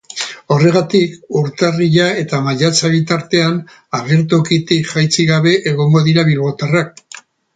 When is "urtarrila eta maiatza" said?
1.41-2.91